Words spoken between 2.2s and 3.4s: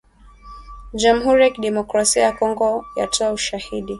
ya Kongo yatoa